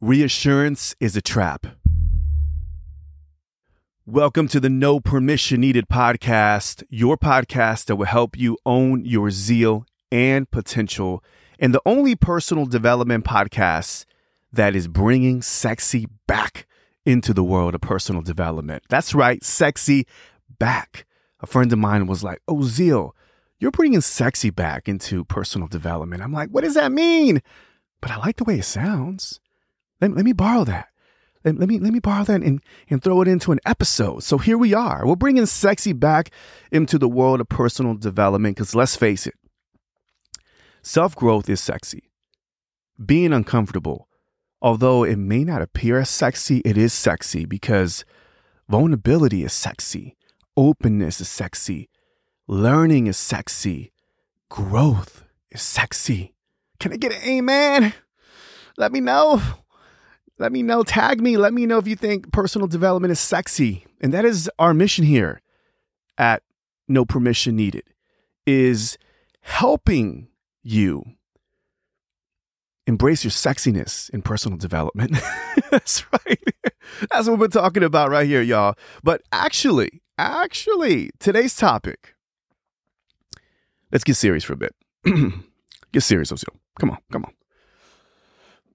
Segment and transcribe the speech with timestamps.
[0.00, 1.66] Reassurance is a trap.
[4.06, 9.32] Welcome to the No Permission Needed podcast, your podcast that will help you own your
[9.32, 11.24] zeal and potential,
[11.58, 14.04] and the only personal development podcast
[14.52, 16.68] that is bringing sexy back
[17.04, 18.84] into the world of personal development.
[18.88, 20.06] That's right, sexy
[20.60, 21.06] back.
[21.40, 23.16] A friend of mine was like, Oh, Zeal,
[23.58, 26.22] you're bringing sexy back into personal development.
[26.22, 27.42] I'm like, What does that mean?
[28.00, 29.40] But I like the way it sounds.
[30.00, 30.88] Let, let me borrow that.
[31.44, 34.22] Let, let, me let me borrow that and, and throw it into an episode.
[34.22, 35.06] So here we are.
[35.06, 36.30] We're bringing sexy back
[36.72, 39.34] into the world of personal development because let's face it,
[40.82, 42.10] self growth is sexy.
[43.04, 44.08] Being uncomfortable,
[44.60, 48.04] although it may not appear as sexy, it is sexy because
[48.68, 50.16] vulnerability is sexy,
[50.56, 51.88] openness is sexy,
[52.48, 53.92] learning is sexy,
[54.48, 56.34] growth is sexy.
[56.80, 57.94] Can I get an amen?
[58.76, 59.40] Let me know.
[60.38, 60.82] Let me know.
[60.84, 61.36] Tag me.
[61.36, 63.86] Let me know if you think personal development is sexy.
[64.00, 65.40] And that is our mission here
[66.16, 66.42] at
[66.86, 67.84] No Permission Needed
[68.46, 68.96] is
[69.40, 70.28] helping
[70.62, 71.02] you
[72.86, 75.16] embrace your sexiness in personal development.
[75.70, 76.42] That's right.
[77.10, 78.74] That's what we're talking about right here, y'all.
[79.02, 82.14] But actually, actually, today's topic.
[83.92, 84.74] Let's get serious for a bit.
[85.92, 86.56] get serious, Ozeal.
[86.78, 87.32] Come on, come on.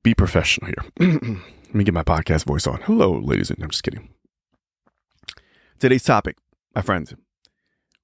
[0.03, 1.19] Be professional here.
[1.69, 2.81] Let me get my podcast voice on.
[2.81, 4.09] Hello, ladies and I'm just kidding.
[5.79, 6.37] Today's topic,
[6.75, 7.13] my friends.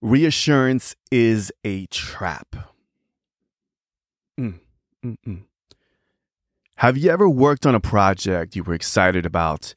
[0.02, 2.56] Reassurance is a trap.
[4.40, 4.60] Mm,
[5.06, 5.44] mm, mm.
[6.78, 9.76] Have you ever worked on a project you were excited about?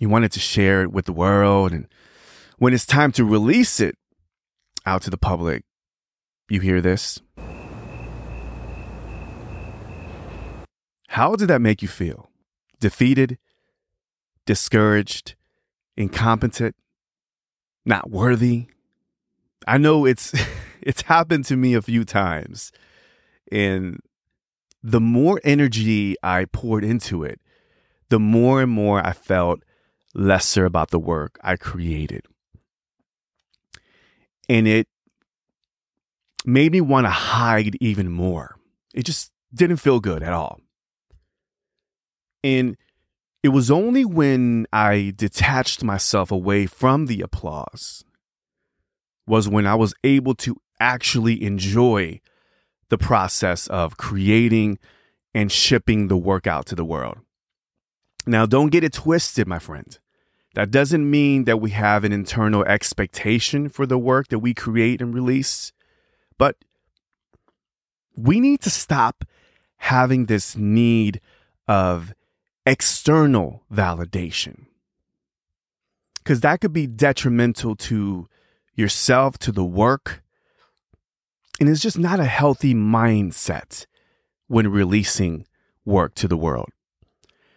[0.00, 1.86] You wanted to share it with the world, and
[2.58, 3.96] when it's time to release it
[4.84, 5.62] out to the public,
[6.48, 7.20] you hear this.
[11.16, 12.28] How did that make you feel?
[12.78, 13.38] Defeated,
[14.44, 15.34] discouraged,
[15.96, 16.76] incompetent,
[17.86, 18.66] not worthy?
[19.66, 20.34] I know it's
[20.82, 22.70] it's happened to me a few times.
[23.50, 24.00] And
[24.82, 27.40] the more energy I poured into it,
[28.10, 29.62] the more and more I felt
[30.14, 32.26] lesser about the work I created.
[34.50, 34.86] And it
[36.44, 38.56] made me want to hide even more.
[38.92, 40.60] It just didn't feel good at all.
[42.46, 42.76] And
[43.42, 48.04] it was only when I detached myself away from the applause
[49.26, 52.20] was when I was able to actually enjoy
[52.88, 54.78] the process of creating
[55.34, 57.18] and shipping the work out to the world.
[58.28, 59.98] Now, don't get it twisted, my friend.
[60.54, 65.02] That doesn't mean that we have an internal expectation for the work that we create
[65.02, 65.72] and release,
[66.38, 66.54] but
[68.14, 69.24] we need to stop
[69.78, 71.20] having this need
[71.66, 72.14] of
[72.66, 74.66] external validation.
[76.16, 78.28] Because that could be detrimental to
[78.74, 80.22] yourself, to the work,
[81.58, 83.86] and it's just not a healthy mindset
[84.48, 85.46] when releasing
[85.84, 86.68] work to the world.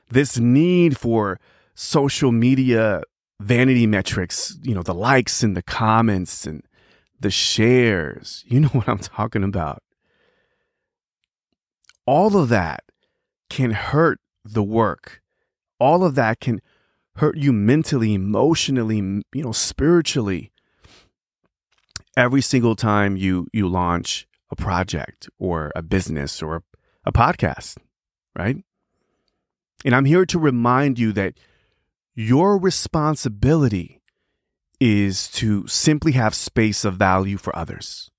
[0.09, 1.39] This need for
[1.75, 3.03] social media
[3.39, 6.63] vanity metrics, you know, the likes and the comments and
[7.19, 9.81] the shares, you know what I'm talking about.
[12.05, 12.83] All of that
[13.49, 14.19] can hurt
[14.53, 15.21] the work.
[15.79, 16.61] All of that can
[17.15, 20.51] hurt you mentally, emotionally, you know, spiritually
[22.17, 26.63] every single time you you launch a project or a business or
[27.05, 27.77] a podcast,
[28.37, 28.57] right?
[29.85, 31.35] And I'm here to remind you that
[32.13, 34.01] your responsibility
[34.79, 38.11] is to simply have space of value for others.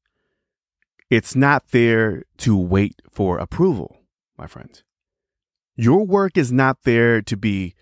[1.11, 3.99] It's not there to wait for approval,
[4.39, 4.83] my friend.
[5.81, 7.75] Your work is not there to be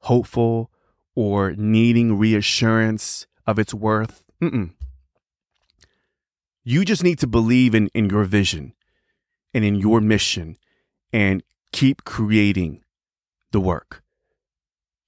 [0.00, 0.70] hopeful
[1.14, 4.22] or needing reassurance of its worth.
[4.42, 4.72] Mm-mm.
[6.62, 8.74] You just need to believe in, in your vision
[9.54, 10.58] and in your mission
[11.10, 11.42] and
[11.72, 12.84] keep creating
[13.50, 14.02] the work.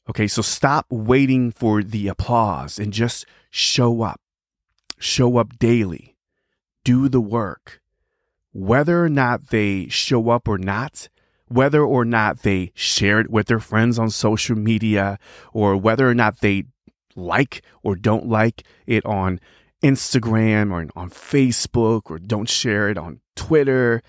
[0.09, 4.23] Okay, so stop waiting for the applause and just show up.
[4.99, 6.17] Show up daily.
[6.85, 7.83] Do the work.
[8.53, 11.11] Whether or not they show up or not,
[11.49, 15.19] whether or not they share it with their friends on social media,
[15.53, 16.65] or whether or not they
[17.17, 19.41] like or don't like it on
[19.83, 24.03] Instagram or on Facebook or don't share it on Twitter.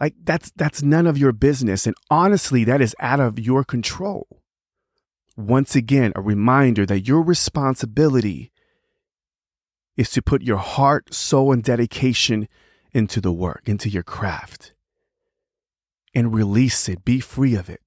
[0.00, 4.26] Like that's that's none of your business and honestly that is out of your control.
[5.36, 8.52] Once again, a reminder that your responsibility
[9.96, 12.48] is to put your heart, soul and dedication
[12.92, 14.72] into the work, into your craft
[16.16, 17.82] and release it, be free of it.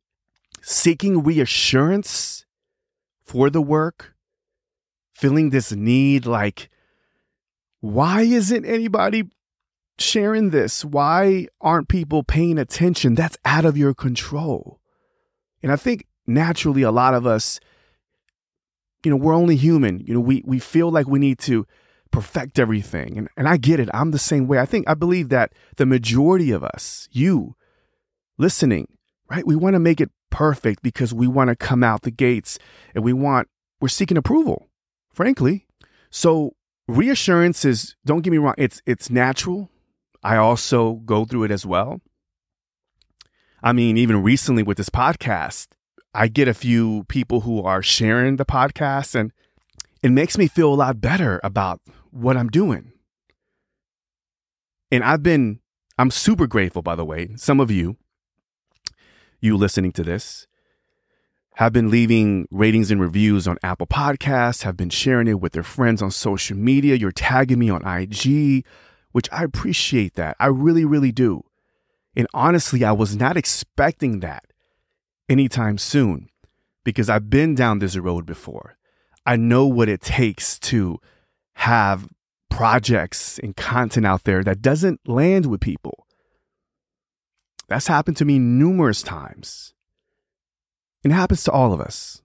[0.62, 2.46] seeking reassurance
[3.24, 4.16] for the work,
[5.14, 6.70] feeling this need like,
[7.81, 9.24] why isn't anybody
[9.98, 10.84] sharing this?
[10.84, 13.16] Why aren't people paying attention?
[13.16, 14.80] That's out of your control.
[15.62, 17.60] And I think naturally, a lot of us,
[19.04, 20.00] you know, we're only human.
[20.00, 21.66] You know, we, we feel like we need to
[22.12, 23.18] perfect everything.
[23.18, 23.90] And, and I get it.
[23.94, 24.60] I'm the same way.
[24.60, 27.56] I think, I believe that the majority of us, you
[28.40, 28.88] listening,
[29.30, 29.46] right?
[29.46, 32.58] We want to make it perfect because we want to come out the gates
[32.96, 33.48] and we want,
[33.80, 34.70] we're seeking approval,
[35.14, 35.68] frankly.
[36.10, 36.56] So
[36.88, 39.70] reassurance is, don't get me wrong, it's, it's natural.
[40.24, 42.02] I also go through it as well.
[43.62, 45.68] I mean, even recently with this podcast,
[46.14, 49.32] I get a few people who are sharing the podcast and
[50.02, 51.82] it makes me feel a lot better about
[52.12, 52.94] what I'm doing.
[54.92, 55.60] And I've been,
[55.98, 57.36] I'm super grateful, by the way.
[57.36, 57.98] Some of you,
[59.40, 60.48] you listening to this,
[61.56, 65.64] have been leaving ratings and reviews on Apple Podcasts, have been sharing it with their
[65.64, 66.96] friends on social media.
[66.96, 68.66] You're tagging me on IG,
[69.12, 70.38] which I appreciate that.
[70.40, 71.44] I really, really do.
[72.16, 74.46] And honestly, I was not expecting that
[75.28, 76.30] anytime soon
[76.84, 78.78] because I've been down this road before.
[79.26, 80.98] I know what it takes to
[81.54, 82.08] have
[82.50, 86.08] projects and content out there that doesn't land with people.
[87.69, 89.74] That's happened to me numerous times.
[91.04, 92.21] It happens to all of us.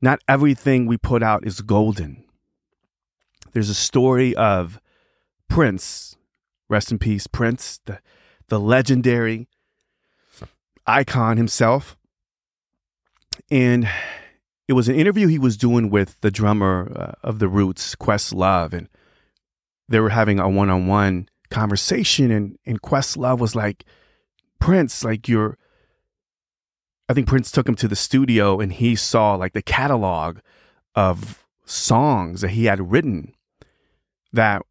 [0.00, 2.22] Not everything we put out is golden.
[3.52, 4.78] There's a story of
[5.48, 6.16] Prince,
[6.68, 8.00] rest in peace, Prince, the,
[8.48, 9.48] the legendary
[10.86, 11.96] icon himself.
[13.50, 13.88] And
[14.68, 18.74] it was an interview he was doing with the drummer uh, of the Roots, Questlove,
[18.74, 18.88] and
[19.88, 22.30] they were having a one-on-one conversation.
[22.30, 23.84] And and Questlove was like,
[24.58, 25.58] Prince, like you're.
[27.08, 30.38] I think Prince took him to the studio, and he saw like the catalog
[30.94, 33.32] of songs that he had written
[34.32, 34.62] that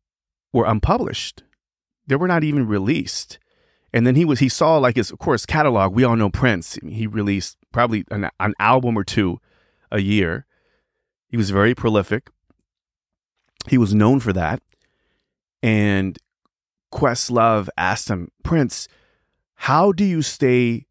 [0.52, 1.44] were unpublished.
[2.08, 3.40] They were not even released.
[3.94, 5.94] And then he was he saw like his of course catalog.
[5.94, 6.78] We all know Prince.
[6.86, 9.40] He released probably an, an album or two
[9.92, 10.46] a year.
[11.30, 12.30] He was very prolific.
[13.68, 14.62] He was known for that.
[15.64, 16.18] And
[16.96, 18.88] Questlove asked him, Prince,
[19.56, 20.86] how do you stay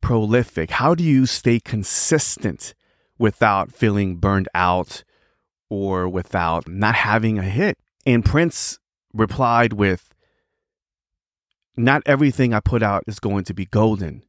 [0.00, 0.72] prolific?
[0.72, 2.74] How do you stay consistent
[3.18, 5.04] without feeling burned out
[5.70, 7.78] or without not having a hit?
[8.04, 8.80] And Prince
[9.12, 10.12] replied with,
[11.76, 14.24] Not everything I put out is going to be golden.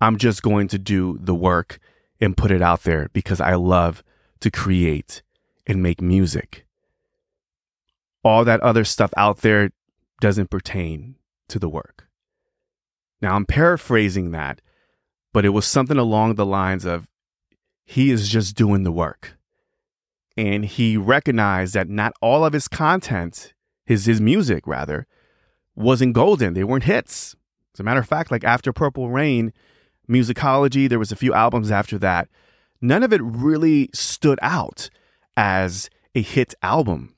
[0.00, 1.80] I'm just going to do the work
[2.20, 4.04] and put it out there because I love
[4.40, 5.22] to create
[5.66, 6.66] and make music.
[8.22, 9.70] All that other stuff out there
[10.20, 11.16] doesn't pertain
[11.48, 12.08] to the work.
[13.20, 14.60] Now, I'm paraphrasing that,
[15.32, 17.08] but it was something along the lines of
[17.84, 19.36] he is just doing the work.
[20.36, 23.54] And he recognized that not all of his content,
[23.86, 25.06] his, his music rather,
[25.76, 26.54] wasn't golden.
[26.54, 27.36] They weren't hits.
[27.74, 29.52] As a matter of fact, like after Purple Rain,
[30.08, 30.88] musicology.
[30.88, 32.28] There was a few albums after that.
[32.80, 34.90] None of it really stood out
[35.36, 37.14] as a hit album.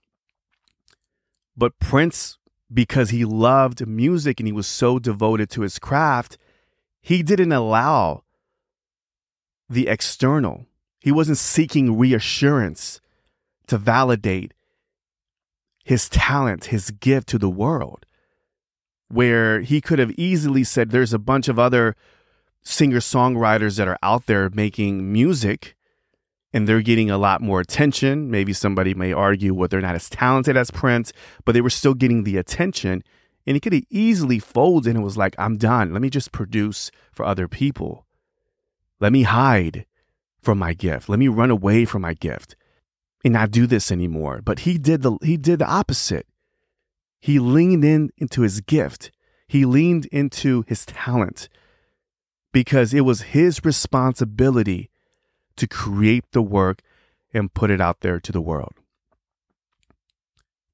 [1.56, 2.38] But Prince,
[2.72, 6.38] because he loved music and he was so devoted to his craft,
[7.00, 8.24] he didn't allow
[9.68, 10.66] the external.
[11.00, 13.00] He wasn't seeking reassurance
[13.68, 14.52] to validate
[15.84, 18.06] his talent, his gift to the world,
[19.08, 21.94] where he could have easily said, There's a bunch of other
[22.62, 25.75] singer songwriters that are out there making music
[26.52, 28.30] and they're getting a lot more attention.
[28.30, 31.12] Maybe somebody may argue well, they're not as talented as Prince,
[31.44, 33.02] but they were still getting the attention.
[33.46, 35.92] And he could have easily folded and it was like, I'm done.
[35.92, 38.06] Let me just produce for other people.
[39.00, 39.86] Let me hide
[40.40, 41.08] from my gift.
[41.08, 42.56] Let me run away from my gift
[43.24, 44.40] and not do this anymore.
[44.42, 46.26] But he did the he did the opposite.
[47.20, 49.10] He leaned in into his gift.
[49.48, 51.48] He leaned into his talent
[52.52, 54.90] because it was his responsibility
[55.56, 56.82] to create the work
[57.32, 58.74] and put it out there to the world.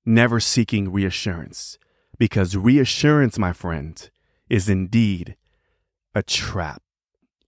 [0.04, 1.78] Never seeking reassurance,
[2.18, 4.10] because reassurance, my friend,
[4.48, 5.36] is indeed
[6.14, 6.82] a trap.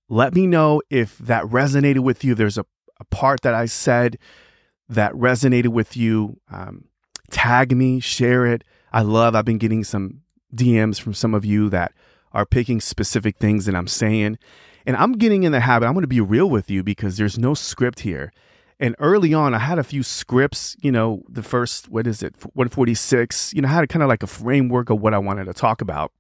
[0.09, 2.35] Let me know if that resonated with you.
[2.35, 2.65] There's a,
[3.01, 4.19] a part that I said
[4.89, 6.41] that resonated with you.
[6.51, 6.85] Um,
[7.31, 8.63] tag me, share it.
[8.93, 10.21] I love, I've been getting some
[10.55, 11.93] DMs from some of you that
[12.33, 14.39] are picking specific things that I'm saying.
[14.87, 17.39] And I'm getting in the habit, I'm going to be real with you because there's
[17.39, 18.33] no script here.
[18.81, 22.35] And early on, I had a few scripts, you know, the first, what is it,
[22.43, 25.55] 146, you know, I had kind of like a framework of what I wanted to
[25.55, 26.13] talk about.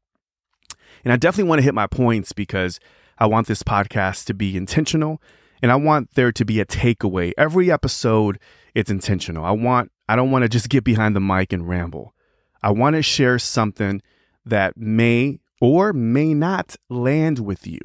[1.04, 2.80] And I definitely want to hit my points because
[3.18, 5.20] I want this podcast to be intentional
[5.62, 7.32] and I want there to be a takeaway.
[7.36, 8.38] Every episode,
[8.74, 9.44] it's intentional.
[9.44, 12.14] I want, I don't want to just get behind the mic and ramble.
[12.62, 14.00] I want to share something
[14.46, 17.80] that may or may not land with you,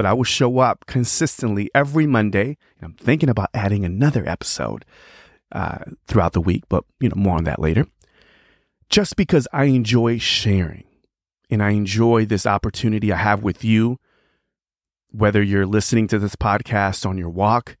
[0.00, 2.56] but I will show up consistently every Monday.
[2.78, 4.86] And I'm thinking about adding another episode
[5.52, 7.86] uh, throughout the week, but you know, more on that later.
[8.88, 10.84] Just because I enjoy sharing
[11.50, 13.98] and I enjoy this opportunity I have with you,
[15.10, 17.76] whether you're listening to this podcast on your walk,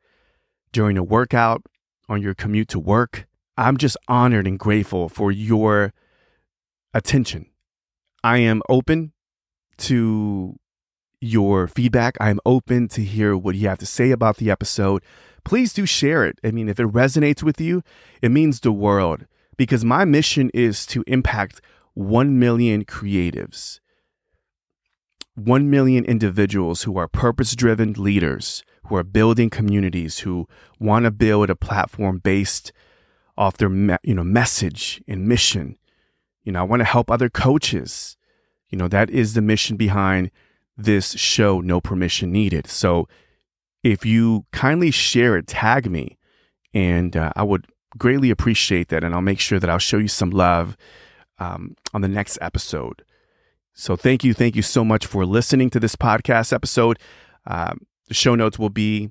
[0.74, 1.62] during a workout,
[2.06, 5.94] on your commute to work, I'm just honored and grateful for your
[6.92, 7.46] attention.
[8.22, 9.14] I am open
[9.78, 10.58] to
[11.20, 12.16] your feedback.
[12.20, 15.02] I am open to hear what you have to say about the episode.
[15.44, 16.38] Please do share it.
[16.42, 17.82] I mean, if it resonates with you,
[18.22, 21.60] it means the world because my mission is to impact
[21.94, 23.80] 1 million creatives,
[25.34, 30.48] 1 million individuals who are purpose driven leaders, who are building communities, who
[30.78, 32.72] want to build a platform based
[33.36, 33.70] off their
[34.02, 35.76] you know, message and mission.
[36.44, 38.16] You know, I want to help other coaches.
[38.70, 40.30] You know, that is the mission behind
[40.84, 42.66] this show, No Permission Needed.
[42.66, 43.08] So
[43.82, 46.18] if you kindly share it, tag me,
[46.74, 47.66] and uh, I would
[47.98, 49.04] greatly appreciate that.
[49.04, 50.76] And I'll make sure that I'll show you some love
[51.38, 53.02] um, on the next episode.
[53.74, 54.34] So thank you.
[54.34, 56.98] Thank you so much for listening to this podcast episode.
[57.46, 59.10] Um, the show notes will be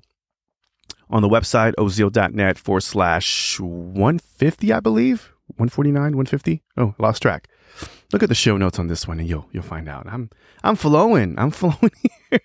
[1.08, 5.32] on the website, ozeal.net forward slash 150, I believe.
[5.56, 6.62] 149, 150.
[6.76, 7.48] Oh, lost track.
[8.12, 10.06] Look at the show notes on this one and you'll you'll find out.
[10.06, 10.30] I'm
[10.62, 11.38] I'm flowing.
[11.38, 11.92] I'm flowing
[12.30, 12.40] here.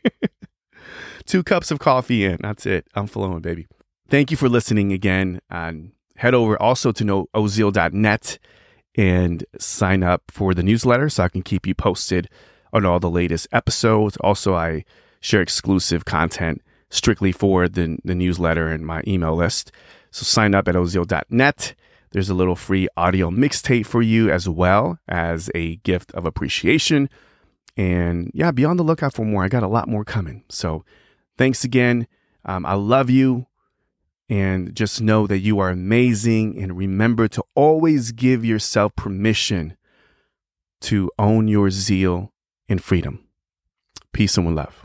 [1.25, 2.37] Two cups of coffee in.
[2.41, 2.87] That's it.
[2.93, 3.67] I'm flowing, baby.
[4.09, 5.39] Thank you for listening again.
[5.49, 8.37] And head over also to know ozeal.net
[8.95, 12.29] and sign up for the newsletter so I can keep you posted
[12.71, 14.17] on all the latest episodes.
[14.17, 14.85] Also, I
[15.19, 19.71] share exclusive content strictly for the, the newsletter and my email list.
[20.11, 21.75] So sign up at ozeal.net.
[22.15, 27.09] There's a little free audio mixtape for you as well as a gift of appreciation.
[27.75, 29.43] And yeah, be on the lookout for more.
[29.43, 30.45] I got a lot more coming.
[30.47, 30.85] So
[31.37, 32.07] thanks again.
[32.45, 33.47] Um, I love you.
[34.29, 36.57] And just know that you are amazing.
[36.57, 39.75] And remember to always give yourself permission
[40.83, 42.31] to own your zeal
[42.69, 43.27] and freedom.
[44.13, 44.84] Peace and love.